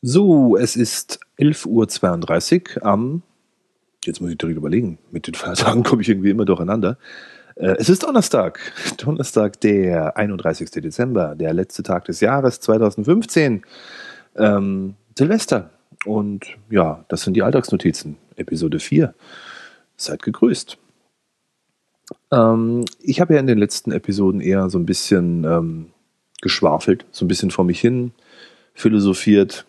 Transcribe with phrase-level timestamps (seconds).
[0.00, 3.22] So, es ist 11.32 Uhr am,
[4.04, 6.98] jetzt muss ich direkt überlegen, mit den Feiertagen komme ich irgendwie immer durcheinander.
[7.56, 8.60] Äh, es ist Donnerstag,
[8.98, 10.70] Donnerstag, der 31.
[10.70, 13.62] Dezember, der letzte Tag des Jahres 2015,
[14.36, 15.70] ähm, Silvester.
[16.04, 19.14] Und ja, das sind die Alltagsnotizen, Episode 4.
[19.96, 20.78] Seid gegrüßt.
[22.30, 25.86] Ähm, ich habe ja in den letzten Episoden eher so ein bisschen ähm,
[26.40, 28.12] geschwafelt, so ein bisschen vor mich hin
[28.74, 29.66] philosophiert,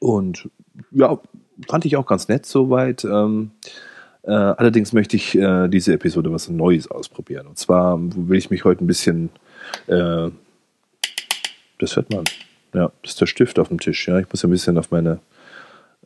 [0.00, 0.48] und
[0.90, 1.20] ja,
[1.68, 3.04] fand ich auch ganz nett soweit.
[3.04, 3.52] Ähm,
[4.22, 7.46] äh, allerdings möchte ich äh, diese Episode was Neues ausprobieren.
[7.46, 9.30] Und zwar will ich mich heute ein bisschen,
[9.86, 10.28] äh,
[11.78, 12.24] das hört man,
[12.74, 14.08] ja, das ist der Stift auf dem Tisch.
[14.08, 15.20] Ja, ich muss ein bisschen auf meine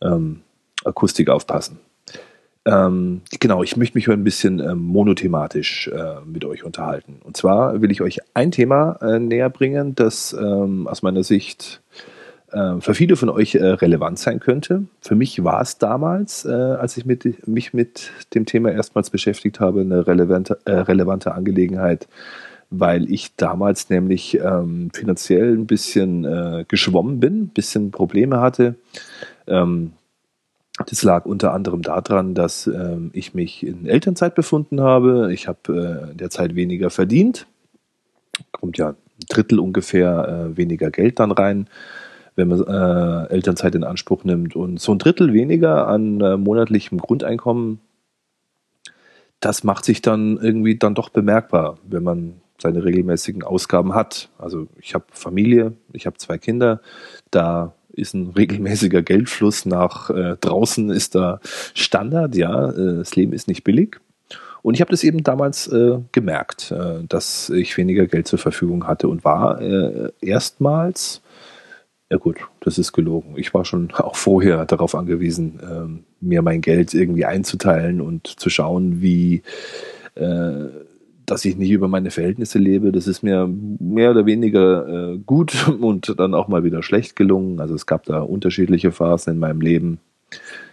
[0.02, 0.42] ähm,
[0.84, 1.78] Akustik aufpassen.
[2.66, 7.20] Ähm, genau, ich möchte mich heute ein bisschen ähm, monothematisch äh, mit euch unterhalten.
[7.22, 11.82] Und zwar will ich euch ein Thema äh, näher bringen, das ähm, aus meiner Sicht
[12.54, 14.84] äh, für viele von euch äh, relevant sein könnte.
[15.00, 19.58] Für mich war es damals, äh, als ich mit, mich mit dem Thema erstmals beschäftigt
[19.58, 22.06] habe, eine relevante, äh, relevante Angelegenheit,
[22.70, 28.76] weil ich damals nämlich ähm, finanziell ein bisschen äh, geschwommen bin, ein bisschen Probleme hatte.
[29.48, 29.92] Ähm,
[30.86, 35.32] das lag unter anderem daran, dass ähm, ich mich in Elternzeit befunden habe.
[35.32, 37.46] Ich habe äh, in der Zeit weniger verdient.
[38.52, 38.96] Kommt ja ein
[39.28, 41.68] Drittel ungefähr weniger Geld dann rein
[42.36, 44.56] wenn man äh, Elternzeit in Anspruch nimmt.
[44.56, 47.80] Und so ein Drittel weniger an äh, monatlichem Grundeinkommen,
[49.40, 54.30] das macht sich dann irgendwie dann doch bemerkbar, wenn man seine regelmäßigen Ausgaben hat.
[54.38, 56.80] Also ich habe Familie, ich habe zwei Kinder,
[57.30, 61.40] da ist ein regelmäßiger Geldfluss nach äh, draußen ist da
[61.74, 64.00] Standard, ja, äh, das Leben ist nicht billig.
[64.62, 68.86] Und ich habe das eben damals äh, gemerkt, äh, dass ich weniger Geld zur Verfügung
[68.86, 71.20] hatte und war äh, erstmals
[72.14, 73.34] ja gut, das ist gelogen.
[73.36, 78.50] Ich war schon auch vorher darauf angewiesen, ähm, mir mein Geld irgendwie einzuteilen und zu
[78.50, 79.42] schauen, wie,
[80.14, 80.66] äh,
[81.26, 82.92] dass ich nicht über meine Verhältnisse lebe.
[82.92, 87.58] Das ist mir mehr oder weniger äh, gut und dann auch mal wieder schlecht gelungen.
[87.58, 89.98] Also es gab da unterschiedliche Phasen in meinem Leben.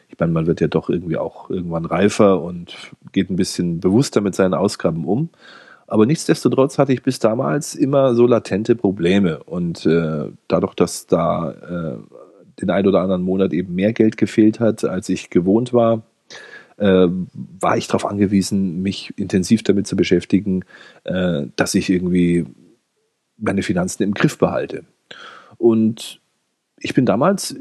[0.10, 2.76] Ich meine, man wird ja doch irgendwie auch irgendwann reifer und
[3.14, 5.30] geht ein bisschen bewusster mit seinen Ausgaben um.
[5.92, 9.44] Aber nichtsdestotrotz hatte ich bis damals immer so latente Probleme.
[9.44, 11.98] Und äh, dadurch, dass da äh,
[12.62, 16.04] den ein oder anderen Monat eben mehr Geld gefehlt hat, als ich gewohnt war,
[16.78, 20.64] äh, war ich darauf angewiesen, mich intensiv damit zu beschäftigen,
[21.04, 22.46] äh, dass ich irgendwie
[23.36, 24.86] meine Finanzen im Griff behalte.
[25.58, 26.22] Und
[26.80, 27.58] ich bin damals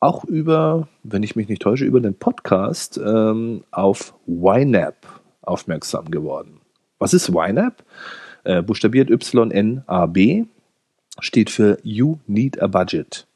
[0.00, 4.96] auch über, wenn ich mich nicht täusche, über den Podcast ähm, auf YNAB
[5.42, 6.59] aufmerksam geworden.
[7.00, 7.82] Was ist YNAB?
[8.44, 10.44] Äh, buchstabiert Y-N-A-B,
[11.18, 13.26] steht für You Need a Budget.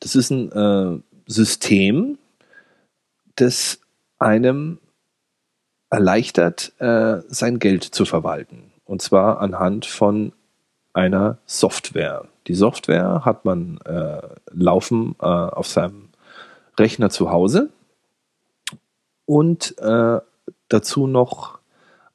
[0.00, 2.18] Das ist ein äh, System,
[3.36, 3.80] das
[4.18, 4.78] einem
[5.90, 8.72] erleichtert, äh, sein Geld zu verwalten.
[8.84, 10.32] Und zwar anhand von
[10.92, 12.26] einer Software.
[12.46, 16.08] Die Software hat man äh, laufen äh, auf seinem
[16.78, 17.70] Rechner zu Hause
[19.26, 20.20] und äh,
[20.68, 21.61] dazu noch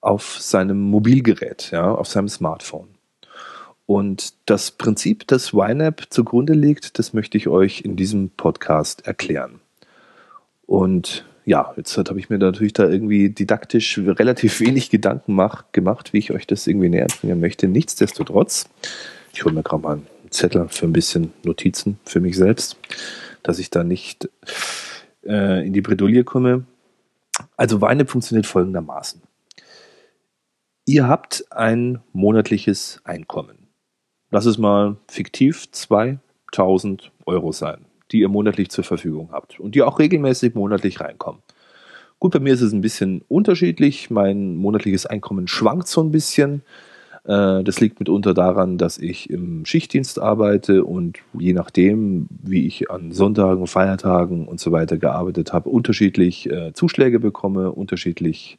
[0.08, 2.88] auf seinem Mobilgerät, ja, auf seinem Smartphone.
[3.86, 9.60] Und das Prinzip, das YNAB zugrunde liegt, das möchte ich euch in diesem Podcast erklären.
[10.66, 16.14] Und ja, jetzt habe ich mir natürlich da irgendwie didaktisch relativ wenig Gedanken mach, gemacht,
[16.14, 17.68] wie ich euch das irgendwie näher bringen möchte.
[17.68, 18.70] Nichtsdestotrotz,
[19.34, 22.78] ich hole mir gerade mal einen Zettel für ein bisschen Notizen für mich selbst,
[23.44, 24.30] dass ich da nicht
[25.26, 26.64] äh, in die Bredouille komme.
[27.58, 29.27] Also YNAB funktioniert folgendermaßen.
[30.90, 33.68] Ihr habt ein monatliches Einkommen.
[34.32, 37.80] Lass es mal fiktiv 2000 Euro sein,
[38.14, 41.42] die ihr monatlich zur Verfügung habt und die auch regelmäßig monatlich reinkommen.
[42.20, 44.10] Gut, bei mir ist es ein bisschen unterschiedlich.
[44.10, 46.62] Mein monatliches Einkommen schwankt so ein bisschen.
[47.26, 52.90] Äh, das liegt mitunter daran, dass ich im Schichtdienst arbeite und je nachdem, wie ich
[52.90, 58.58] an Sonntagen, Feiertagen und so weiter gearbeitet habe, unterschiedlich äh, Zuschläge bekomme, unterschiedlich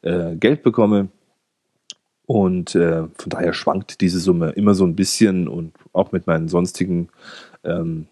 [0.00, 1.08] äh, Geld bekomme.
[2.28, 6.48] Und äh, von daher schwankt diese Summe immer so ein bisschen und auch mit meinen
[6.48, 7.08] sonstigen
[7.64, 8.06] ähm,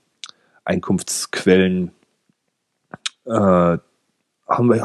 [0.65, 1.91] Einkunftsquellen
[3.27, 3.77] äh,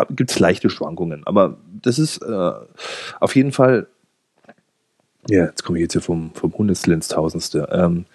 [0.09, 1.25] gibt es leichte Schwankungen.
[1.25, 2.51] Aber das ist äh,
[3.21, 3.87] auf jeden Fall,
[5.29, 7.69] ja, jetzt komme ich jetzt hier vom, vom Hundertstel ins Tausendste.
[7.71, 8.07] Ähm,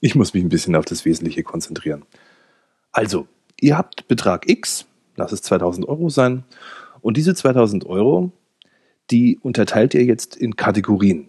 [0.00, 2.02] ich muss mich ein bisschen auf das Wesentliche konzentrieren.
[2.90, 3.28] Also,
[3.60, 4.84] ihr habt Betrag X,
[5.14, 6.42] lass es 2000 Euro sein,
[7.02, 8.32] und diese 2000 Euro
[9.10, 11.28] die unterteilt ihr jetzt in Kategorien.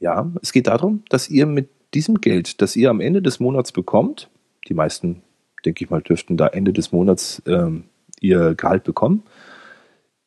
[0.00, 3.72] Ja, es geht darum, dass ihr mit diesem Geld, das ihr am Ende des Monats
[3.72, 4.28] bekommt,
[4.68, 5.22] die meisten
[5.64, 7.84] denke ich mal, dürften da Ende des Monats ähm,
[8.20, 9.22] ihr Gehalt bekommen,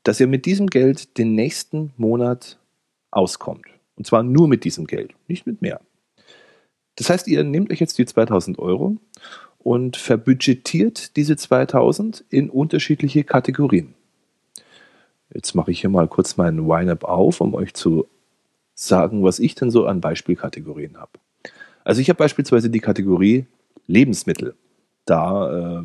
[0.03, 2.57] dass ihr mit diesem Geld den nächsten Monat
[3.11, 3.65] auskommt.
[3.95, 5.81] Und zwar nur mit diesem Geld, nicht mit mehr.
[6.95, 8.97] Das heißt, ihr nehmt euch jetzt die 2000 Euro
[9.59, 13.93] und verbudgetiert diese 2000 in unterschiedliche Kategorien.
[15.37, 18.07] Jetzt mache ich hier mal kurz meinen Wine-Up auf, um euch zu
[18.73, 21.11] sagen, was ich denn so an Beispielkategorien habe.
[21.83, 23.45] Also ich habe beispielsweise die Kategorie
[23.85, 24.55] Lebensmittel.
[25.05, 25.83] Da äh,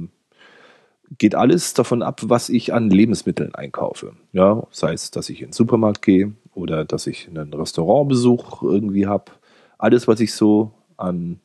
[1.19, 4.15] geht alles davon ab, was ich an Lebensmitteln einkaufe.
[4.33, 9.07] Ja, sei es, dass ich in den Supermarkt gehe oder dass ich einen Restaurantbesuch irgendwie
[9.07, 9.33] habe.
[9.77, 11.41] Alles, was ich so an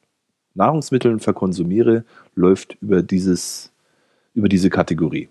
[0.53, 2.05] Nahrungsmitteln verkonsumiere,
[2.35, 3.73] läuft über, dieses,
[4.33, 5.27] über diese Kategorie.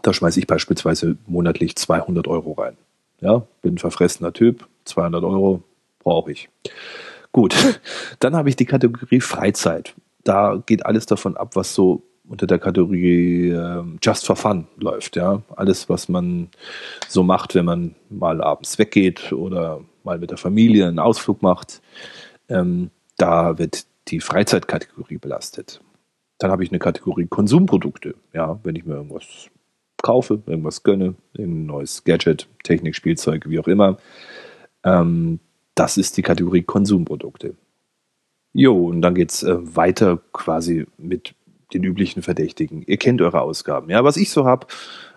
[0.00, 2.76] Da schmeiße ich beispielsweise monatlich 200 Euro rein.
[3.20, 5.62] Ja, bin ein verfressener Typ, 200 Euro
[6.00, 6.48] brauche ich.
[7.30, 7.54] Gut,
[8.18, 9.94] dann habe ich die Kategorie Freizeit.
[10.24, 15.16] Da geht alles davon ab, was so unter der Kategorie äh, Just for Fun läuft.
[15.16, 16.48] Ja, alles, was man
[17.08, 21.82] so macht, wenn man mal abends weggeht oder mal mit der Familie einen Ausflug macht.
[22.48, 25.80] Ähm, da wird die Freizeitkategorie belastet.
[26.38, 28.14] Dann habe ich eine Kategorie Konsumprodukte.
[28.32, 29.48] Ja, wenn ich mir irgendwas
[30.02, 33.98] kaufe, irgendwas gönne, ein neues Gadget, Technik, Spielzeug, wie auch immer.
[34.84, 35.38] Ähm,
[35.74, 37.54] das ist die Kategorie Konsumprodukte.
[38.52, 41.34] Jo, und dann geht es äh, weiter quasi mit
[41.72, 42.82] den üblichen Verdächtigen.
[42.82, 43.88] Ihr kennt eure Ausgaben.
[43.88, 44.66] Ja, was ich so habe,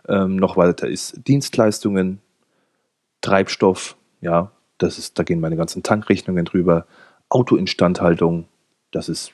[0.08, 2.22] ähm, noch weiter ist Dienstleistungen,
[3.22, 6.86] Treibstoff, ja, das ist, da gehen meine ganzen Tankrechnungen drüber,
[7.30, 8.48] Autoinstandhaltung,
[8.92, 9.34] das ist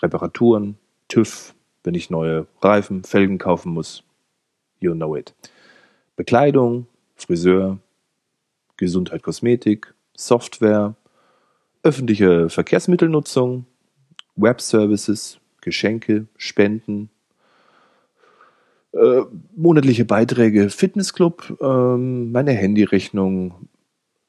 [0.00, 0.78] Reparaturen,
[1.08, 1.54] TÜV,
[1.84, 4.02] wenn ich neue Reifen, Felgen kaufen muss.
[4.80, 5.34] You know it.
[6.16, 7.78] Bekleidung, Friseur,
[8.76, 10.94] Gesundheit, Kosmetik, Software,
[11.82, 13.66] öffentliche Verkehrsmittelnutzung,
[14.34, 17.10] Webservices, Geschenke, Spenden,
[18.92, 19.22] äh,
[19.54, 23.68] monatliche Beiträge, Fitnessclub, äh, meine Handyrechnung,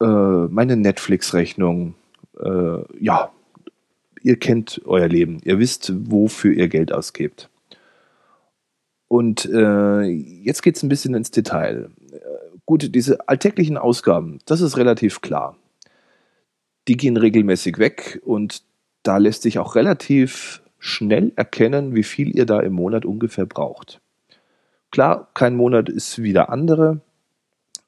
[0.02, 1.96] äh, meine Netflix-Rechnung,
[2.40, 3.32] äh, ja,
[4.22, 7.50] ihr kennt euer Leben, ihr wisst, wofür ihr Geld ausgebt.
[9.08, 11.90] Und äh, jetzt geht es ein bisschen ins Detail.
[12.12, 12.18] Äh,
[12.66, 15.56] gut, diese alltäglichen Ausgaben, das ist relativ klar.
[16.88, 18.64] Die gehen regelmäßig weg und
[19.04, 24.02] da lässt sich auch relativ schnell erkennen, wie viel ihr da im Monat ungefähr braucht.
[24.92, 27.02] Klar, kein Monat ist wie der andere,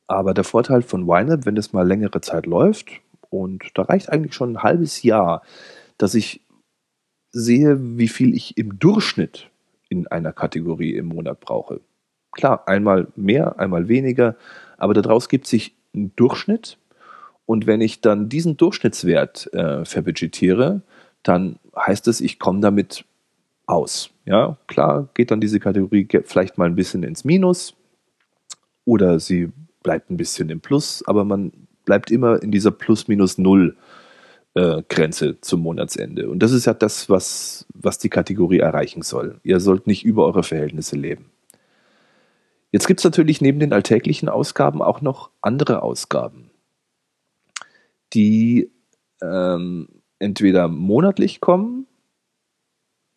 [0.07, 2.88] aber der Vorteil von YNAB, wenn das mal längere Zeit läuft,
[3.30, 5.44] und da reicht eigentlich schon ein halbes Jahr,
[5.98, 6.42] dass ich
[7.31, 9.48] sehe, wie viel ich im Durchschnitt
[9.89, 11.81] in einer Kategorie im Monat brauche.
[12.31, 14.36] Klar, einmal mehr, einmal weniger,
[14.77, 16.77] aber daraus gibt sich ein Durchschnitt.
[17.45, 20.83] Und wenn ich dann diesen Durchschnittswert äh, verbudgetiere,
[21.24, 23.06] dann heißt es, ich komme damit
[23.65, 24.12] aus.
[24.25, 27.75] Ja, klar geht dann diese Kategorie vielleicht mal ein bisschen ins Minus
[28.85, 29.51] oder sie
[29.83, 31.51] bleibt ein bisschen im Plus, aber man
[31.85, 33.75] bleibt immer in dieser Plus-Minus-Null
[34.55, 36.29] äh, Grenze zum Monatsende.
[36.29, 39.39] Und das ist ja das, was, was die Kategorie erreichen soll.
[39.43, 41.31] Ihr sollt nicht über eure Verhältnisse leben.
[42.71, 46.51] Jetzt gibt es natürlich neben den alltäglichen Ausgaben auch noch andere Ausgaben,
[48.13, 48.71] die
[49.21, 49.87] ähm,
[50.19, 51.87] entweder monatlich kommen,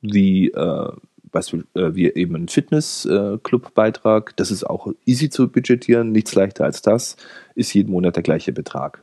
[0.01, 0.93] wie, äh,
[1.31, 4.31] Beispiel, äh, wie eben ein Fitnessclub-Beitrag.
[4.31, 7.17] Äh, das ist auch easy zu budgetieren, nichts leichter als das,
[7.55, 9.03] ist jeden Monat der gleiche Betrag.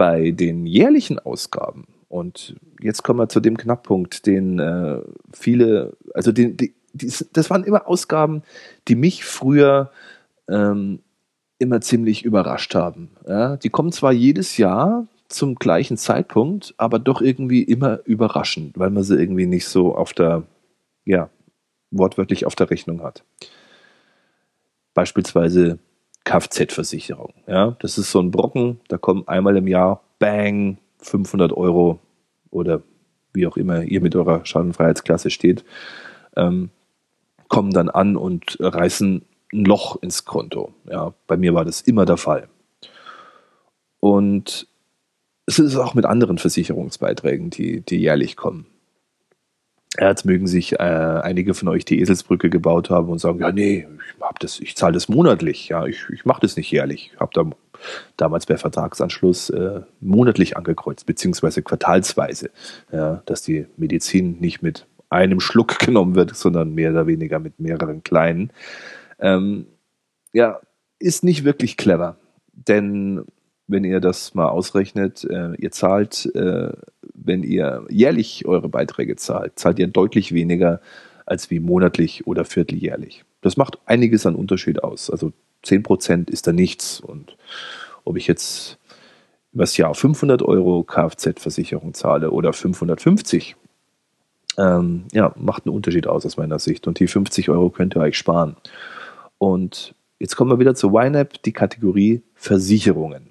[0.00, 6.32] Bei den jährlichen Ausgaben, und jetzt kommen wir zu dem Knackpunkt, den äh, viele, also
[6.32, 8.42] den, die, die, das waren immer Ausgaben,
[8.88, 9.90] die mich früher
[10.48, 11.00] ähm,
[11.58, 13.10] immer ziemlich überrascht haben.
[13.28, 18.88] Ja, die kommen zwar jedes Jahr zum gleichen Zeitpunkt, aber doch irgendwie immer überraschend, weil
[18.88, 20.44] man sie irgendwie nicht so auf der,
[21.04, 21.28] ja,
[21.90, 23.22] wortwörtlich auf der Rechnung hat.
[24.94, 25.78] Beispielsweise
[26.24, 27.34] Kfz-Versicherung.
[27.46, 31.98] Ja, das ist so ein Brocken, da kommen einmal im Jahr, bang, 500 Euro
[32.50, 32.82] oder
[33.32, 35.64] wie auch immer ihr mit eurer Schadenfreiheitsklasse steht,
[36.36, 36.70] ähm,
[37.48, 40.72] kommen dann an und reißen ein Loch ins Konto.
[40.88, 42.48] Ja, bei mir war das immer der Fall.
[43.98, 44.66] Und
[45.46, 48.66] es ist auch mit anderen Versicherungsbeiträgen, die, die jährlich kommen.
[49.98, 53.88] Jetzt mögen sich äh, einige von euch die Eselsbrücke gebaut haben und sagen, ja, nee,
[54.42, 57.10] ich, ich zahle das monatlich, ja, ich, ich mache das nicht jährlich.
[57.12, 57.50] Ich habe da
[58.16, 62.50] damals bei Vertragsanschluss äh, monatlich angekreuzt, beziehungsweise quartalsweise,
[62.92, 67.58] ja, dass die Medizin nicht mit einem Schluck genommen wird, sondern mehr oder weniger mit
[67.58, 68.52] mehreren kleinen.
[69.18, 69.66] Ähm,
[70.32, 70.60] ja,
[71.00, 72.16] ist nicht wirklich clever,
[72.52, 73.24] denn
[73.66, 76.72] wenn ihr das mal ausrechnet, äh, ihr zahlt, äh,
[77.24, 80.80] wenn ihr jährlich eure Beiträge zahlt, zahlt ihr deutlich weniger
[81.26, 83.24] als wie monatlich oder vierteljährlich.
[83.40, 85.10] Das macht einiges an Unterschied aus.
[85.10, 85.32] Also
[85.64, 87.00] 10% ist da nichts.
[87.00, 87.36] Und
[88.04, 88.78] ob ich jetzt
[89.52, 93.56] übers Jahr 500 Euro Kfz-Versicherung zahle oder 550,
[94.58, 96.86] ähm, ja, macht einen Unterschied aus aus meiner Sicht.
[96.86, 98.56] Und die 50 Euro könnt ihr euch sparen.
[99.38, 103.29] Und jetzt kommen wir wieder zu YNAB, die Kategorie Versicherungen.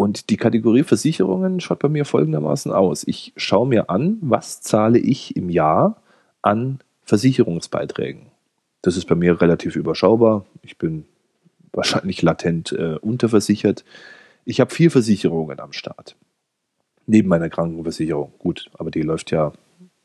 [0.00, 3.02] Und die Kategorie Versicherungen schaut bei mir folgendermaßen aus.
[3.08, 6.00] Ich schaue mir an, was zahle ich im Jahr
[6.40, 8.26] an Versicherungsbeiträgen.
[8.80, 10.46] Das ist bei mir relativ überschaubar.
[10.62, 11.04] Ich bin
[11.72, 13.84] wahrscheinlich latent äh, unterversichert.
[14.44, 16.14] Ich habe vier Versicherungen am Start.
[17.06, 18.32] Neben meiner Krankenversicherung.
[18.38, 19.52] Gut, aber die läuft ja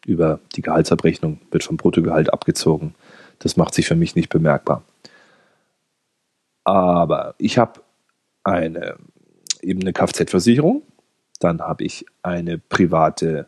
[0.08, 2.96] über die Gehaltsabrechnung, wird vom Bruttogehalt abgezogen.
[3.38, 4.82] Das macht sich für mich nicht bemerkbar.
[6.64, 7.82] Aber ich habe
[8.44, 8.98] eine
[9.64, 10.84] eben eine Kfz-Versicherung,
[11.40, 13.48] dann habe ich eine private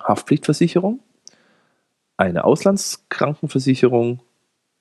[0.00, 1.00] Haftpflichtversicherung,
[2.16, 4.20] eine Auslandskrankenversicherung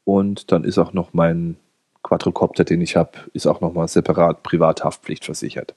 [0.03, 1.57] und dann ist auch noch mein
[2.03, 5.75] Quadrocopter, den ich habe, ist auch nochmal separat Privathaftpflicht versichert.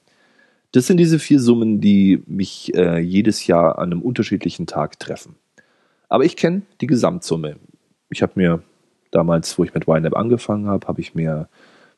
[0.71, 5.35] Das sind diese vier Summen, die mich äh, jedes Jahr an einem unterschiedlichen Tag treffen.
[6.07, 7.57] Aber ich kenne die Gesamtsumme.
[8.09, 8.63] Ich habe mir
[9.11, 11.49] damals, wo ich mit YNAB angefangen habe, habe ich mir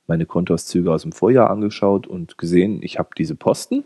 [0.07, 3.83] meine Kontoauszüge aus dem Vorjahr angeschaut und gesehen, ich habe diese Posten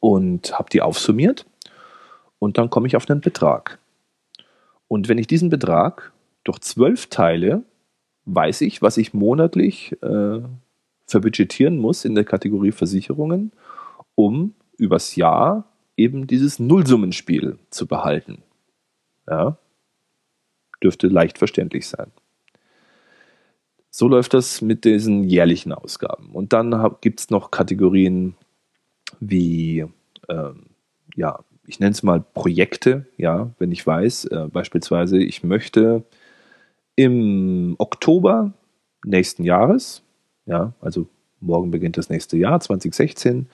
[0.00, 1.46] und habe die aufsummiert
[2.38, 3.78] und dann komme ich auf einen Betrag.
[4.88, 6.12] Und wenn ich diesen Betrag
[6.44, 7.62] durch zwölf teile,
[8.24, 10.40] weiß ich, was ich monatlich äh,
[11.06, 13.52] verbudgetieren muss in der Kategorie Versicherungen,
[14.14, 15.64] um übers Jahr
[15.96, 18.42] eben dieses Nullsummenspiel zu behalten.
[19.28, 19.56] Ja,
[20.82, 22.10] dürfte leicht verständlich sein.
[23.94, 26.30] So läuft das mit diesen jährlichen Ausgaben.
[26.32, 28.34] Und dann gibt es noch Kategorien
[29.20, 29.84] wie
[30.30, 30.70] ähm,
[31.14, 36.04] ja, ich nenne es mal Projekte, ja, wenn ich weiß, äh, beispielsweise, ich möchte
[36.96, 38.52] im Oktober
[39.04, 40.02] nächsten Jahres,
[40.46, 41.06] ja, also
[41.40, 43.46] morgen beginnt das nächste Jahr, 2016,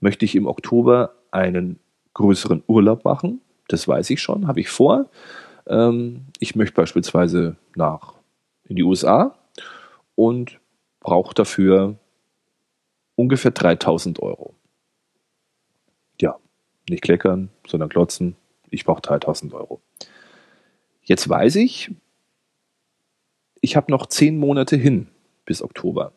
[0.00, 1.78] möchte ich im Oktober einen
[2.14, 3.40] größeren Urlaub machen.
[3.68, 5.10] Das weiß ich schon, habe ich vor.
[5.66, 8.14] Ähm, ich möchte beispielsweise nach
[8.68, 9.34] in die USA
[10.14, 10.60] und
[11.00, 11.98] brauche dafür
[13.16, 14.54] ungefähr 3000 Euro.
[16.88, 18.36] Nicht kleckern, sondern klotzen.
[18.70, 19.80] Ich brauche 3000 Euro.
[21.02, 21.90] Jetzt weiß ich,
[23.60, 25.08] ich habe noch zehn Monate hin
[25.44, 26.12] bis Oktober.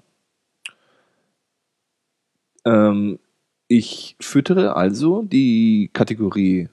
[2.65, 3.19] Ähm,
[3.67, 6.69] ich füttere also die Kategorie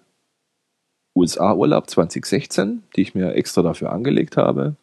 [1.14, 4.76] USA-Urlaub 2016, die ich mir extra dafür angelegt habe,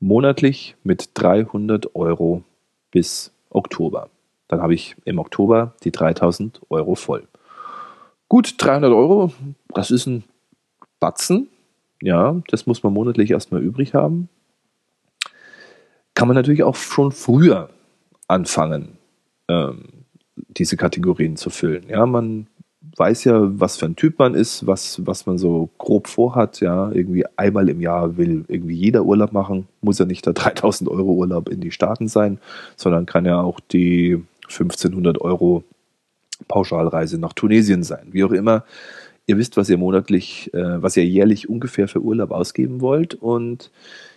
[0.00, 2.42] monatlich mit 300 Euro
[2.90, 4.10] bis Oktober.
[4.48, 7.26] Dann habe ich im Oktober die 3000 Euro voll.
[8.28, 9.32] Gut, 300 Euro,
[9.68, 10.24] das ist ein
[11.00, 11.48] Batzen.
[12.02, 14.28] Ja, das muss man monatlich erstmal übrig haben.
[16.14, 17.70] Kann man natürlich auch schon früher
[18.26, 18.98] anfangen,
[19.48, 20.04] ähm,
[20.36, 21.88] diese Kategorien zu füllen.
[21.88, 22.48] Ja, man
[22.80, 26.60] weiß ja, was für ein Typ man ist, was, was man so grob vorhat.
[26.60, 29.66] Ja, irgendwie einmal im Jahr will irgendwie jeder Urlaub machen.
[29.80, 32.38] Muss ja nicht der 3000 Euro Urlaub in die Staaten sein,
[32.76, 35.64] sondern kann ja auch die 1500 Euro
[36.46, 38.08] Pauschalreise nach Tunesien sein.
[38.12, 38.64] Wie auch immer,
[39.26, 43.14] ihr wisst, was ihr monatlich, äh, was ihr jährlich ungefähr für Urlaub ausgeben wollt.
[43.14, 43.70] Und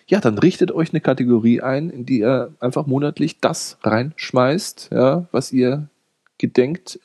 [0.08, 5.28] ja, dann richtet euch eine Kategorie ein, in die ihr einfach monatlich das reinschmeißt, ja,
[5.32, 5.88] was ihr
[6.38, 7.00] gedenkt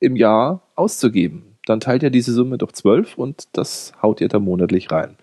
[0.00, 1.56] im Jahr auszugeben.
[1.66, 5.16] Dann teilt ihr diese Summe durch zwölf und das haut ihr da monatlich rein.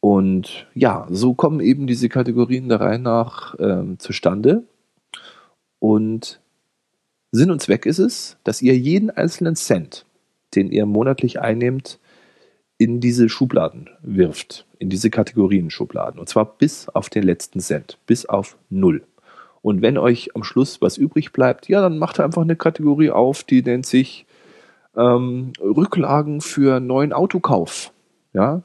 [0.00, 4.64] Und ja, so kommen eben diese Kategorien der Reihe nach ähm, zustande.
[5.80, 6.40] Und
[7.30, 10.06] Sinn und Zweck ist es, dass ihr jeden einzelnen Cent,
[10.54, 11.98] den ihr monatlich einnehmt,
[12.78, 16.20] in diese Schubladen wirft, in diese Kategorien-Schubladen.
[16.20, 19.02] Und zwar bis auf den letzten Cent, bis auf null.
[19.68, 23.44] Und wenn euch am Schluss was übrig bleibt, ja, dann macht einfach eine Kategorie auf,
[23.44, 24.24] die nennt sich
[24.96, 27.92] ähm, Rücklagen für neuen Autokauf.
[28.32, 28.62] Ja,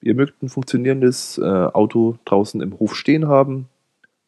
[0.00, 3.68] ihr mögt ein funktionierendes äh, Auto draußen im Hof stehen haben,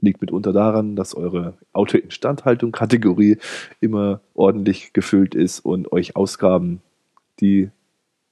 [0.00, 3.38] liegt mitunter daran, dass eure Auto-Instandhaltung-Kategorie
[3.80, 6.82] immer ordentlich gefüllt ist und euch Ausgaben,
[7.40, 7.68] die,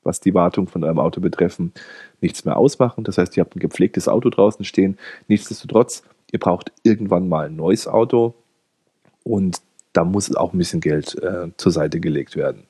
[0.04, 1.72] was die Wartung von eurem Auto betreffen,
[2.20, 3.02] nichts mehr ausmachen.
[3.02, 4.96] Das heißt, ihr habt ein gepflegtes Auto draußen stehen.
[5.26, 8.34] Nichtsdestotrotz, ihr braucht irgendwann mal ein neues Auto
[9.24, 9.60] und
[9.92, 12.64] da muss auch ein bisschen Geld äh, zur Seite gelegt werden.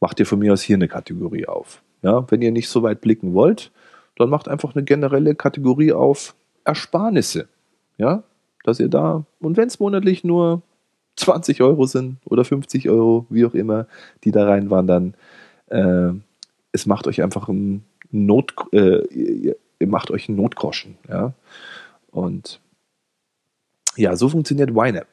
[0.00, 1.82] Macht ihr von mir aus hier eine Kategorie auf.
[2.02, 3.70] Ja, wenn ihr nicht so weit blicken wollt,
[4.16, 7.48] dann macht einfach eine generelle Kategorie auf Ersparnisse.
[7.98, 8.22] Ja,
[8.64, 10.62] dass ihr da, und wenn es monatlich nur
[11.20, 13.86] 20 Euro sind oder 50 Euro, wie auch immer,
[14.24, 15.14] die da reinwandern.
[15.66, 16.12] Äh,
[16.72, 21.32] es macht euch einfach ein Not, äh, ihr, macht euch einen Notgroschen, ja.
[22.10, 22.60] Und
[23.96, 25.06] ja, so funktioniert YNAB.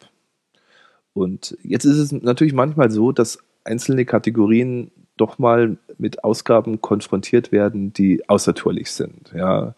[1.13, 7.51] Und jetzt ist es natürlich manchmal so, dass einzelne Kategorien doch mal mit Ausgaben konfrontiert
[7.51, 9.33] werden, die außertourlich sind.
[9.35, 9.73] Ja,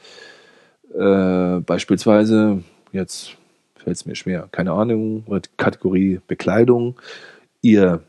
[0.94, 3.38] äh, beispielsweise, jetzt
[3.76, 5.24] fällt es mir schwer, keine Ahnung,
[5.58, 7.00] Kategorie Bekleidung.
[7.62, 8.02] Ihr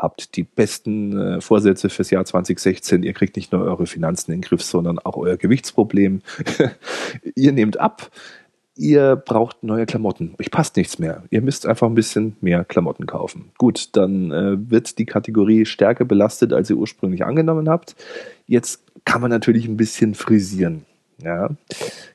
[0.00, 3.02] habt die besten äh, Vorsätze fürs Jahr 2016.
[3.02, 6.22] Ihr kriegt nicht nur eure Finanzen in den Griff, sondern auch euer Gewichtsproblem.
[7.34, 8.10] ihr nehmt ab
[8.80, 10.34] ihr braucht neue Klamotten.
[10.40, 11.22] Euch passt nichts mehr.
[11.28, 13.52] Ihr müsst einfach ein bisschen mehr Klamotten kaufen.
[13.58, 17.94] Gut, dann äh, wird die Kategorie stärker belastet, als ihr ursprünglich angenommen habt.
[18.46, 20.86] Jetzt kann man natürlich ein bisschen frisieren.
[21.22, 21.50] Ja?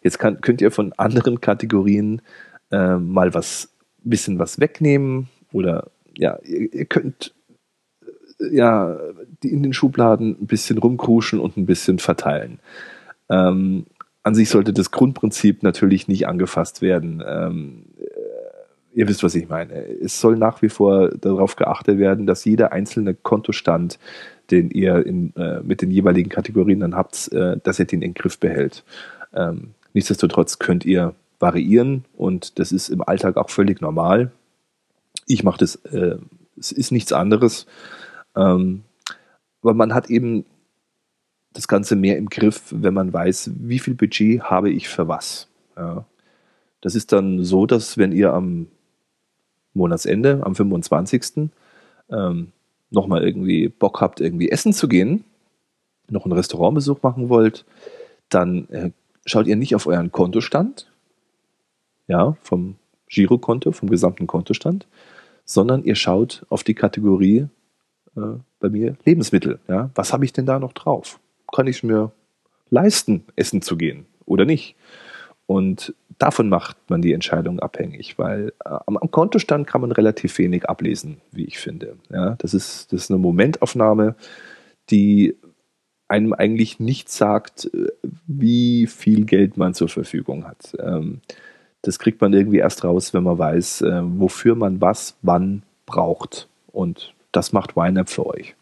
[0.02, 2.24] Jetzt kann, könnt ihr von anderen Kategorien
[2.72, 3.70] äh, mal was
[4.04, 5.88] bisschen was wegnehmen oder
[6.18, 7.35] ja, ihr, ihr könnt
[8.40, 8.98] ja
[9.44, 12.60] die in den Schubladen ein bisschen rumkruschen und ein bisschen verteilen.
[13.30, 13.86] Ähm,
[14.24, 17.24] an sich sollte das Grundprinzip natürlich nicht angefasst werden.
[17.26, 19.74] Ähm, äh, ihr wisst, was ich meine.
[19.76, 24.00] Es soll nach wie vor darauf geachtet werden, dass jeder einzelne Kontostand,
[24.50, 28.10] den ihr in, äh, mit den jeweiligen Kategorien dann habt, äh, dass ihr den in
[28.10, 28.84] den Griff behält.
[29.34, 34.32] Ähm, nichtsdestotrotz könnt ihr variieren und das ist im Alltag auch völlig normal.
[35.28, 36.18] Ich mache das, äh,
[36.58, 37.68] es ist nichts anderes.
[38.36, 38.84] Ähm,
[39.62, 40.46] aber man hat eben
[41.54, 45.48] das Ganze mehr im Griff, wenn man weiß, wie viel Budget habe ich für was.
[45.78, 46.06] Ja.
[46.82, 48.68] Das ist dann so, dass wenn ihr am
[49.74, 51.50] Monatsende, am 25.
[52.10, 52.52] Ähm,
[52.92, 55.24] nochmal irgendwie Bock habt, irgendwie essen zu gehen,
[56.10, 57.66] noch einen Restaurantbesuch machen wollt,
[58.30, 58.92] dann äh,
[59.26, 60.88] schaut ihr nicht auf euren Kontostand,
[62.08, 62.76] ja, vom
[63.08, 64.88] Girokonto, vom gesamten Kontostand,
[65.46, 67.48] sondern ihr schaut auf die Kategorie
[68.16, 69.60] äh, bei mir Lebensmittel.
[69.68, 69.90] Ja.
[69.96, 71.20] Was habe ich denn da noch drauf?
[71.56, 72.12] kann ich mir
[72.70, 74.76] leisten, essen zu gehen oder nicht?
[75.48, 80.38] Und davon macht man die Entscheidung abhängig, weil äh, am, am, Kontostand kann man relativ
[80.38, 81.98] wenig ablesen, wie ich finde.
[82.10, 84.16] Ja, das, ist, das ist eine Momentaufnahme,
[84.90, 85.36] die
[86.08, 87.92] einem eigentlich nicht sagt, äh,
[88.28, 90.76] wie viel Geld man zur Verfügung hat.
[90.80, 91.22] Ähm,
[91.84, 96.50] das kriegt man irgendwie erst raus, wenn man weiß, äh, wofür man was wann braucht.
[96.72, 98.56] Und das macht YNAB für euch.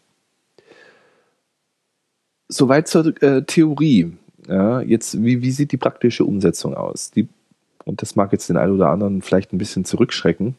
[2.48, 4.16] Soweit zur äh, Theorie.
[4.46, 7.10] Ja, jetzt, wie, wie sieht die praktische Umsetzung aus?
[7.10, 7.28] Die,
[7.84, 10.56] und das mag jetzt den einen oder anderen vielleicht ein bisschen zurückschrecken.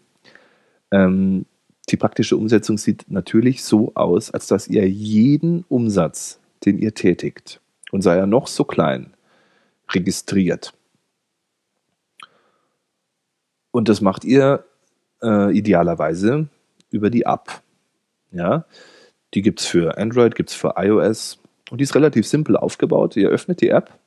[0.91, 1.45] Ähm,
[1.89, 7.61] die praktische Umsetzung sieht natürlich so aus, als dass ihr jeden Umsatz, den ihr tätigt,
[7.91, 9.13] und sei er noch so klein,
[9.91, 10.73] registriert.
[13.69, 14.65] Und das macht ihr
[15.21, 16.47] äh, idealerweise
[16.89, 17.61] über die App.
[18.31, 18.65] Ja,
[19.33, 21.39] die gibt es für Android, gibt es für iOS,
[21.71, 23.15] und die ist relativ simpel aufgebaut.
[23.15, 23.97] Ihr öffnet die App,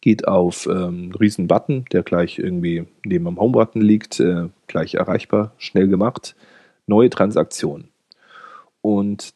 [0.00, 5.54] geht auf ähm, riesen Button, der gleich irgendwie neben dem Home-Button liegt, äh, gleich erreichbar,
[5.58, 6.36] schnell gemacht,
[6.86, 7.88] neue Transaktion.
[8.82, 9.34] Und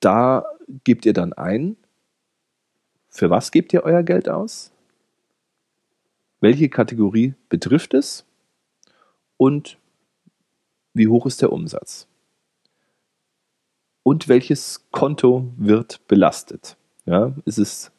[0.00, 0.44] da
[0.84, 1.76] gebt ihr dann ein,
[3.08, 4.72] für was gebt ihr euer Geld aus?
[6.40, 8.24] Welche Kategorie betrifft es?
[9.36, 9.78] Und
[10.92, 12.06] wie hoch ist der Umsatz?
[14.04, 16.76] Und welches Konto wird belastet.
[17.06, 17.90] Ja, ist es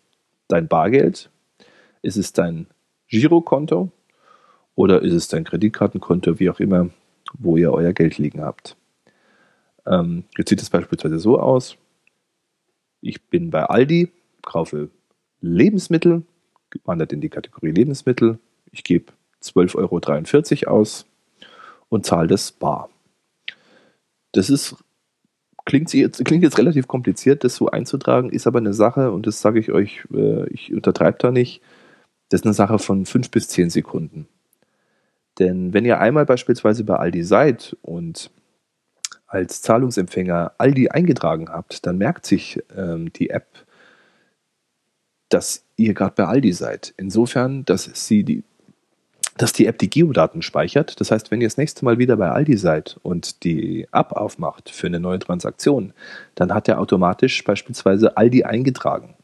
[0.48, 1.30] dein Bargeld?
[2.02, 2.68] Ist es dein
[3.08, 3.92] Girokonto?
[4.76, 6.90] Oder ist es dein Kreditkartenkonto, wie auch immer,
[7.38, 8.78] wo ihr euer Geld liegen habt?
[9.86, 11.78] Ähm, jetzt sieht es beispielsweise so aus.
[13.02, 14.90] Ich bin bei Aldi, kaufe
[15.42, 16.24] Lebensmittel,
[16.84, 18.38] wandert in die Kategorie Lebensmittel.
[18.72, 21.06] Ich gebe 12,43 Euro aus
[21.90, 22.90] und zahle das bar.
[24.34, 24.76] Das ist
[25.66, 29.42] Klingt jetzt, klingt jetzt relativ kompliziert, das so einzutragen, ist aber eine Sache, und das
[29.42, 31.62] sage ich euch, äh, ich untertreibe da nicht,
[32.30, 34.28] das ist eine Sache von fünf bis zehn Sekunden.
[35.40, 38.32] Denn wenn ihr einmal beispielsweise bei Aldi seid und
[39.28, 43.66] als Zahlungsempfänger Aldi eingetragen habt, dann merkt sich ähm, die App,
[45.30, 46.94] dass ihr gerade bei Aldi seid.
[46.98, 48.44] Insofern, dass sie die
[49.38, 51.00] dass die App die Geodaten speichert.
[51.00, 54.70] Das heißt, wenn ihr das nächste Mal wieder bei Aldi seid und die App aufmacht
[54.70, 55.94] für eine neue Transaktion,
[56.36, 59.16] dann hat er automatisch beispielsweise Aldi eingetragen,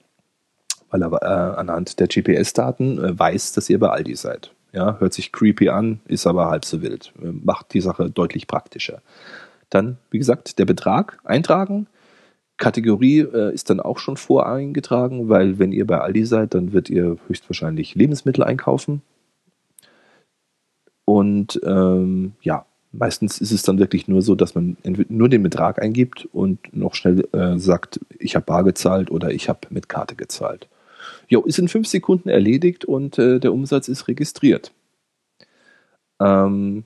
[0.90, 4.54] weil er äh, anhand der GPS-Daten äh, weiß, dass ihr bei Aldi seid.
[4.74, 7.14] Ja, hört sich creepy an, ist aber halb so wild.
[7.22, 9.02] Äh, macht die Sache deutlich praktischer.
[9.70, 11.88] Dann, wie gesagt, der Betrag eintragen.
[12.58, 16.90] Kategorie äh, ist dann auch schon voreingetragen, weil wenn ihr bei Aldi seid, dann wird
[16.90, 19.02] ihr höchstwahrscheinlich Lebensmittel einkaufen
[21.12, 24.76] und ähm, ja, Meistens ist es dann wirklich nur so, dass man
[25.08, 29.48] nur den Betrag eingibt und noch schnell äh, sagt, ich habe bar gezahlt oder ich
[29.48, 30.68] habe mit Karte gezahlt.
[31.30, 34.74] Jo, ist in fünf Sekunden erledigt und äh, der Umsatz ist registriert.
[36.20, 36.84] Ähm,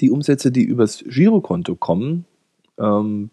[0.00, 2.24] die Umsätze, die übers Girokonto kommen,
[2.78, 3.28] ähm,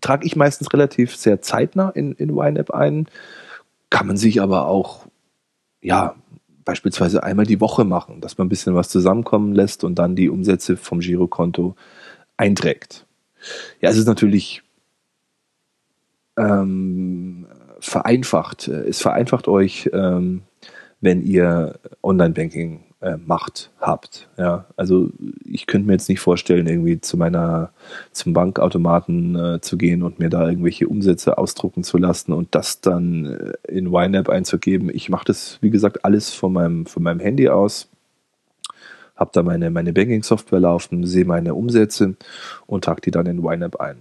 [0.00, 3.06] trage ich meistens relativ sehr zeitnah in, in YNAB ein.
[3.90, 5.06] Kann man sich aber auch,
[5.82, 6.16] ja,
[6.64, 10.28] beispielsweise einmal die Woche machen, dass man ein bisschen was zusammenkommen lässt und dann die
[10.28, 11.74] Umsätze vom Girokonto
[12.36, 13.06] einträgt.
[13.80, 14.62] Ja, es ist natürlich
[16.36, 17.46] ähm,
[17.80, 18.68] vereinfacht.
[18.68, 20.42] Es vereinfacht euch, ähm,
[21.00, 24.28] wenn ihr Online-Banking äh, Macht habt.
[24.38, 25.10] Ja, also
[25.44, 27.70] ich könnte mir jetzt nicht vorstellen, irgendwie zu meiner,
[28.12, 32.80] zum Bankautomaten äh, zu gehen und mir da irgendwelche Umsätze ausdrucken zu lassen und das
[32.80, 34.90] dann äh, in YNAB einzugeben.
[34.92, 37.90] Ich mache das, wie gesagt, alles von meinem, von meinem Handy aus.
[39.16, 42.16] Habe da meine, meine Banking-Software laufen, sehe meine Umsätze
[42.66, 43.98] und trage die dann in YNAB ein.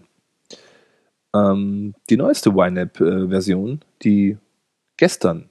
[1.36, 4.38] Ähm, die neueste YNAB-Version, die
[4.96, 5.50] gestern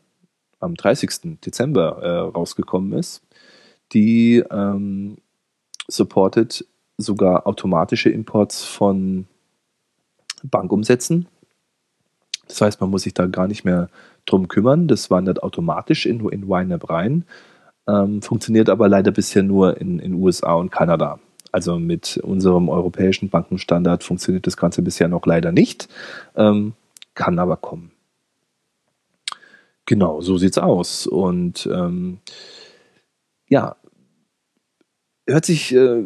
[0.58, 1.40] am 30.
[1.44, 3.22] Dezember äh, rausgekommen ist,
[3.92, 5.18] die ähm,
[5.88, 6.64] supportet
[6.98, 9.26] sogar automatische Imports von
[10.42, 11.26] Bankumsätzen.
[12.48, 13.88] Das heißt, man muss sich da gar nicht mehr
[14.26, 14.88] drum kümmern.
[14.88, 17.24] Das wandert automatisch in, in YNAB rein.
[17.86, 21.18] Ähm, funktioniert aber leider bisher nur in den USA und Kanada.
[21.50, 25.88] Also mit unserem europäischen Bankenstandard funktioniert das Ganze bisher noch leider nicht,
[26.34, 26.72] ähm,
[27.14, 27.90] kann aber kommen.
[29.84, 31.06] Genau, so sieht's aus.
[31.06, 32.20] Und ähm,
[33.48, 33.76] ja,
[35.26, 36.04] hört sich äh,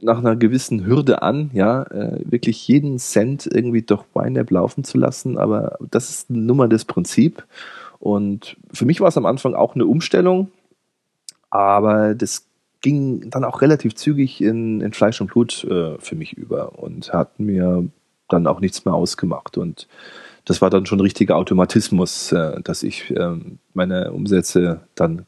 [0.00, 4.98] nach einer gewissen Hürde an, ja, äh, wirklich jeden Cent irgendwie durch YNAB laufen zu
[4.98, 7.44] lassen, aber das ist nun mal das Prinzip.
[7.98, 10.50] Und für mich war es am Anfang auch eine Umstellung,
[11.50, 12.46] aber das
[12.80, 17.12] ging dann auch relativ zügig in, in Fleisch und Blut äh, für mich über und
[17.12, 17.88] hat mir
[18.28, 19.58] dann auch nichts mehr ausgemacht.
[19.58, 19.88] Und
[20.44, 25.26] das war dann schon richtiger Automatismus, äh, dass ich ähm, meine Umsätze dann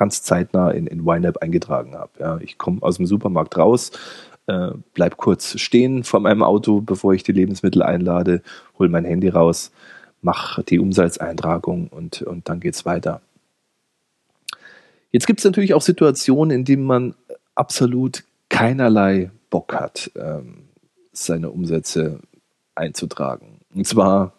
[0.00, 2.10] ganz zeitnah in, in YNAB eingetragen habe.
[2.18, 3.92] Ja, ich komme aus dem Supermarkt raus,
[4.46, 8.42] äh, bleib kurz stehen vor meinem Auto, bevor ich die Lebensmittel einlade,
[8.78, 9.72] hole mein Handy raus,
[10.22, 13.20] mache die Umsatzeintragung und, und dann es weiter.
[15.10, 17.14] Jetzt gibt es natürlich auch Situationen, in denen man
[17.54, 20.68] absolut keinerlei Bock hat, ähm,
[21.12, 22.20] seine Umsätze
[22.74, 23.60] einzutragen.
[23.74, 24.32] Und zwar,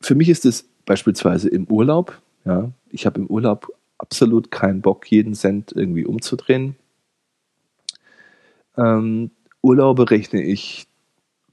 [0.00, 2.20] für mich ist es beispielsweise im Urlaub.
[2.44, 6.76] Ja, ich habe im Urlaub absolut keinen Bock, jeden Cent irgendwie umzudrehen.
[8.76, 9.30] Ähm,
[9.62, 10.86] Urlaube rechne ich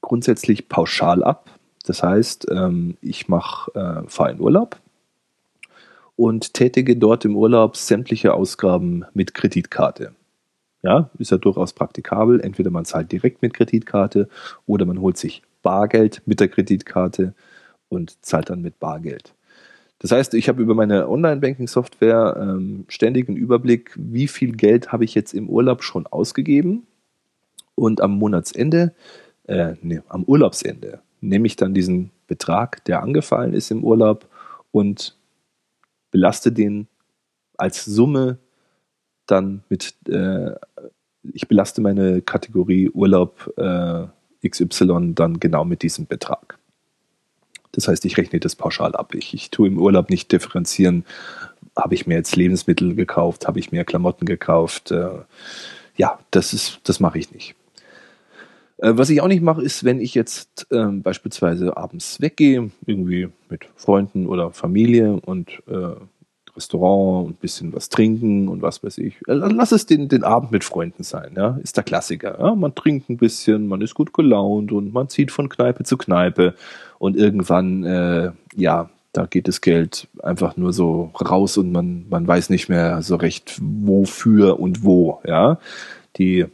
[0.01, 1.49] grundsätzlich pauschal ab.
[1.85, 4.79] Das heißt, ähm, ich mache, äh, fahre in Urlaub
[6.15, 10.13] und tätige dort im Urlaub sämtliche Ausgaben mit Kreditkarte.
[10.81, 12.41] Ja, ist ja durchaus praktikabel.
[12.41, 14.27] Entweder man zahlt direkt mit Kreditkarte
[14.65, 17.33] oder man holt sich Bargeld mit der Kreditkarte
[17.87, 19.33] und zahlt dann mit Bargeld.
[20.03, 25.15] Das heißt, ich habe über meine Online-Banking-Software ähm, ständigen Überblick, wie viel Geld habe ich
[25.15, 26.85] jetzt im Urlaub schon ausgegeben.
[27.73, 28.93] Und am Monatsende,
[29.47, 34.27] äh, nee, am Urlaubsende, nehme ich dann diesen Betrag, der angefallen ist im Urlaub
[34.71, 35.15] und
[36.11, 36.87] belaste den
[37.55, 38.39] als Summe
[39.25, 40.51] dann mit, äh,
[41.31, 44.07] ich belaste meine Kategorie Urlaub äh,
[44.45, 46.59] XY dann genau mit diesem Betrag.
[47.73, 49.13] Das heißt, ich rechne das pauschal ab.
[49.13, 51.05] Ich, ich tue im Urlaub nicht differenzieren,
[51.75, 54.91] habe ich mir jetzt Lebensmittel gekauft, habe ich mir Klamotten gekauft.
[54.91, 55.09] Äh,
[55.97, 57.55] ja, das ist, das mache ich nicht.
[58.77, 63.29] Äh, was ich auch nicht mache, ist, wenn ich jetzt äh, beispielsweise abends weggehe, irgendwie
[63.49, 65.95] mit Freunden oder Familie und äh,
[66.55, 69.15] Restaurant und ein bisschen was trinken und was weiß ich.
[69.27, 71.57] Äh, lass es den, den Abend mit Freunden sein, ja.
[71.63, 72.39] Ist der Klassiker.
[72.39, 72.55] Ja?
[72.55, 76.55] Man trinkt ein bisschen, man ist gut gelaunt und man zieht von Kneipe zu Kneipe
[76.99, 82.27] und irgendwann, äh, ja, da geht das Geld einfach nur so raus und man, man
[82.27, 85.59] weiß nicht mehr so recht, wofür und wo, ja.
[86.17, 86.45] Die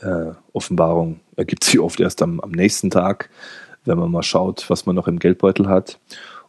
[0.00, 3.30] äh, Offenbarung ergibt sich oft erst am, am nächsten Tag,
[3.84, 5.98] wenn man mal schaut, was man noch im Geldbeutel hat.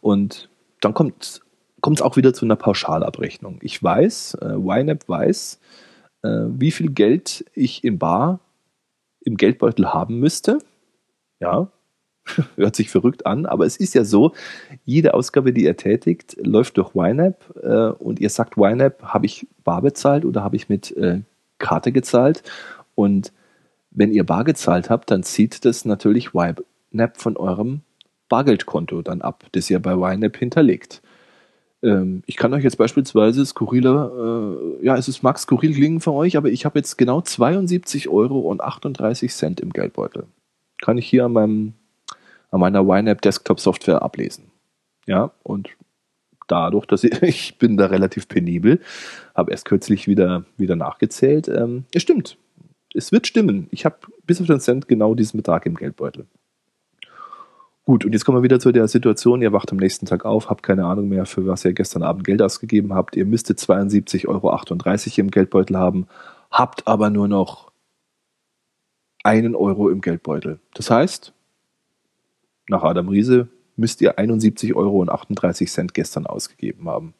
[0.00, 0.48] Und
[0.80, 1.40] dann kommt
[1.86, 3.60] kommt es auch wieder zu einer Pauschalabrechnung.
[3.62, 5.60] Ich weiß, äh, YNAB weiß,
[6.24, 8.40] äh, wie viel Geld ich in Bar
[9.20, 10.58] im Geldbeutel haben müsste.
[11.38, 11.70] Ja,
[12.56, 14.32] hört sich verrückt an, aber es ist ja so,
[14.84, 19.46] jede Ausgabe, die ihr tätigt, läuft durch YNAB äh, und ihr sagt YNAB, habe ich
[19.62, 21.20] bar bezahlt oder habe ich mit äh,
[21.58, 22.42] Karte gezahlt?
[22.96, 23.32] Und
[23.92, 27.82] wenn ihr bar gezahlt habt, dann zieht das natürlich YNAB von eurem
[28.28, 31.00] Bargeldkonto dann ab, das ihr bei YNAB hinterlegt.
[31.82, 34.10] Ähm, ich kann euch jetzt beispielsweise skurriler,
[34.80, 38.08] äh, ja, es ist mag skurril klingen für euch, aber ich habe jetzt genau 72
[38.08, 40.26] Euro und 38 Cent im Geldbeutel.
[40.78, 41.74] Kann ich hier an meinem
[42.50, 44.50] an meiner YNAB Desktop Software ablesen.
[45.06, 45.70] Ja, und
[46.48, 48.80] dadurch, dass ich, ich bin da relativ penibel,
[49.34, 51.48] habe erst kürzlich wieder, wieder nachgezählt.
[51.48, 52.38] Ähm, es stimmt.
[52.94, 53.68] Es wird stimmen.
[53.70, 56.26] Ich habe bis auf den Cent genau diesen Betrag im Geldbeutel.
[57.88, 60.50] Gut, und jetzt kommen wir wieder zu der Situation, ihr wacht am nächsten Tag auf,
[60.50, 63.14] habt keine Ahnung mehr, für was ihr gestern Abend Geld ausgegeben habt.
[63.14, 66.08] Ihr müsstet 72,38 Euro im Geldbeutel haben,
[66.50, 67.70] habt aber nur noch
[69.22, 70.58] einen Euro im Geldbeutel.
[70.74, 71.32] Das heißt,
[72.68, 73.46] nach Adam Riese
[73.76, 77.14] müsst ihr 71,38 Euro gestern ausgegeben haben.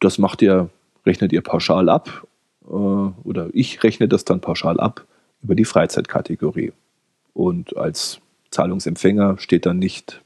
[0.00, 0.70] Das macht ihr,
[1.06, 2.26] rechnet ihr pauschal ab,
[2.64, 5.06] äh, oder ich rechne das dann pauschal ab
[5.40, 6.72] über die Freizeitkategorie.
[7.32, 8.20] Und als
[8.52, 10.22] Zahlungsempfänger steht dann nicht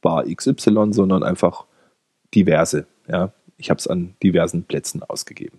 [0.00, 1.66] Bar XY, sondern einfach
[2.34, 2.86] diverse.
[3.06, 3.32] Ja?
[3.56, 5.58] Ich habe es an diversen Plätzen ausgegeben.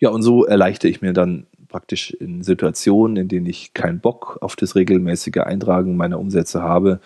[0.00, 4.38] Ja, und so erleichtere ich mir dann praktisch in Situationen, in denen ich keinen Bock
[4.40, 7.00] auf das regelmäßige Eintragen meiner Umsätze habe,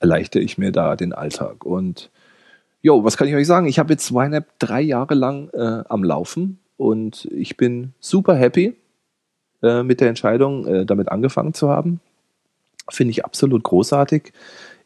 [0.00, 1.64] erleichtere ich mir da den Alltag.
[1.64, 2.10] Und
[2.80, 3.66] jo, was kann ich euch sagen?
[3.66, 8.74] Ich habe jetzt YNAB drei Jahre lang äh, am Laufen und ich bin super happy
[9.62, 12.00] äh, mit der Entscheidung, äh, damit angefangen zu haben.
[12.90, 14.32] Finde ich absolut großartig.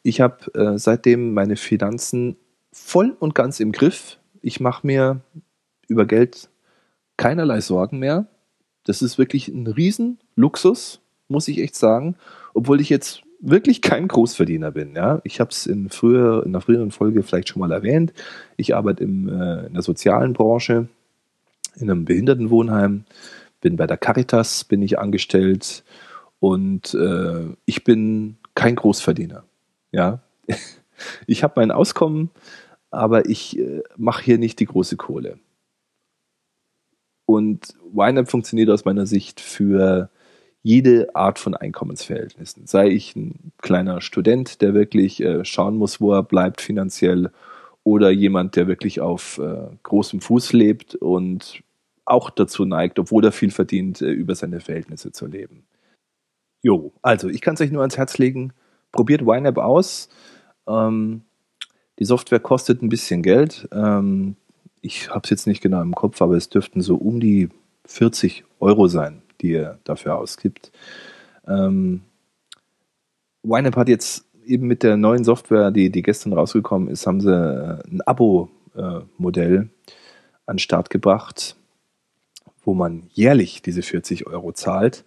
[0.03, 2.37] Ich habe äh, seitdem meine Finanzen
[2.73, 4.19] voll und ganz im Griff.
[4.41, 5.21] Ich mache mir
[5.87, 6.49] über Geld
[7.17, 8.27] keinerlei Sorgen mehr.
[8.85, 12.17] Das ist wirklich ein Riesenluxus, muss ich echt sagen.
[12.55, 14.95] Obwohl ich jetzt wirklich kein Großverdiener bin.
[14.95, 15.21] Ja?
[15.25, 18.13] Ich habe es in, früher, in einer früheren Folge vielleicht schon mal erwähnt.
[18.57, 20.89] Ich arbeite im, äh, in der sozialen Branche,
[21.77, 23.05] in einem Behindertenwohnheim,
[23.61, 25.85] bin bei der Caritas, bin ich angestellt
[26.43, 29.45] und äh, ich bin kein Großverdiener.
[29.93, 30.21] Ja?
[31.27, 32.31] Ich habe mein Auskommen,
[32.93, 35.39] aber ich äh, mache hier nicht die große Kohle.
[37.27, 40.11] Und YNAB funktioniert aus meiner Sicht für
[40.63, 42.69] jede Art von Einkommensverhältnissen.
[42.69, 47.33] Sei ich ein kleiner Student, der wirklich äh, schauen muss, wo er bleibt finanziell,
[47.83, 51.65] oder jemand, der wirklich auf äh, großem Fuß lebt und
[52.05, 55.65] auch dazu neigt, obwohl er viel verdient, äh, über seine Verhältnisse zu leben.
[56.63, 58.53] Jo, also ich kann es euch nur ans Herz legen.
[58.93, 60.09] Probiert YNAB aus.
[60.67, 61.23] Ähm,
[61.99, 63.69] die Software kostet ein bisschen Geld.
[63.73, 64.37] Ähm,
[64.81, 67.49] ich habe es jetzt nicht genau im Kopf, aber es dürften so um die
[67.87, 70.71] 40 Euro sein, die ihr dafür ausgibt.
[71.47, 72.03] Ähm,
[73.43, 77.33] YNAB hat jetzt eben mit der neuen Software, die, die gestern rausgekommen ist, haben sie
[77.33, 79.93] äh, ein Abo-Modell äh,
[80.47, 81.57] an den Start gebracht,
[82.65, 85.05] wo man jährlich diese 40 Euro zahlt.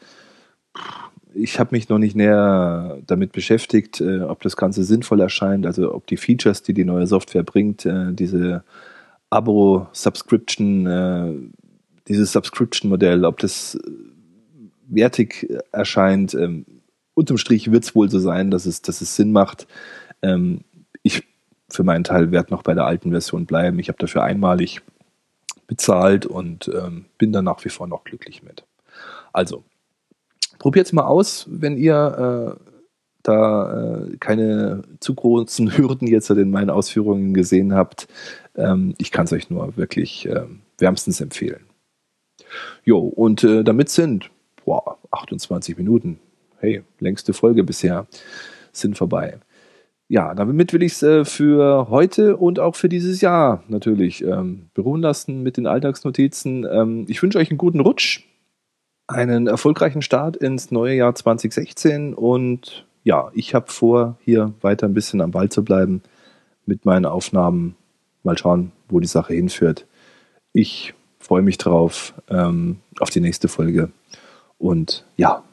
[1.37, 5.93] Ich habe mich noch nicht näher damit beschäftigt, äh, ob das Ganze sinnvoll erscheint, also
[5.93, 8.63] ob die Features, die die neue Software bringt, äh, diese
[9.29, 11.33] Abo-Subscription, äh,
[12.07, 13.77] dieses Subscription-Modell, ob das
[14.87, 16.33] wertig erscheint.
[16.33, 16.65] Ähm,
[17.15, 19.67] unterm Strich wird es wohl so sein, dass es, dass es Sinn macht.
[20.21, 20.61] Ähm,
[21.03, 21.23] ich
[21.69, 23.79] für meinen Teil werde noch bei der alten Version bleiben.
[23.79, 24.81] Ich habe dafür einmalig
[25.67, 28.63] bezahlt und ähm, bin da nach wie vor noch glücklich mit.
[29.33, 29.63] Also,
[30.65, 32.69] probiert es mal aus, wenn ihr äh,
[33.21, 38.07] da äh, keine zu großen Hürden jetzt in meinen Ausführungen gesehen habt.
[38.55, 40.41] Ähm, ich kann es euch nur wirklich äh,
[40.79, 41.67] wärmstens empfehlen.
[42.83, 44.31] Jo, und äh, damit sind
[44.65, 46.17] boah, 28 Minuten.
[46.57, 48.07] Hey, längste Folge bisher
[48.71, 49.37] sind vorbei.
[50.07, 54.69] Ja, damit will ich es äh, für heute und auch für dieses Jahr natürlich ähm,
[54.73, 56.65] beruhen lassen mit den Alltagsnotizen.
[56.67, 58.23] Ähm, ich wünsche euch einen guten Rutsch,
[59.07, 64.93] einen erfolgreichen Start ins neue Jahr 2016 und ja, ich habe vor, hier weiter ein
[64.93, 66.01] bisschen am Ball zu bleiben
[66.65, 67.75] mit meinen Aufnahmen.
[68.23, 69.85] Mal schauen, wo die Sache hinführt.
[70.53, 73.91] Ich freue mich drauf, ähm, auf die nächste Folge.
[74.57, 75.43] Und ja,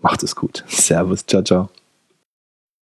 [0.00, 0.64] macht es gut.
[0.68, 1.68] Servus, ciao, ciao.